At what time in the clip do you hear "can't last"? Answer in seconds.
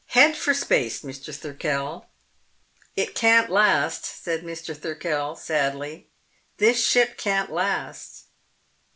3.13-4.03, 7.19-8.23